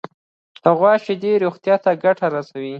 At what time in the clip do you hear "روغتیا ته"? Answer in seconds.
1.43-1.91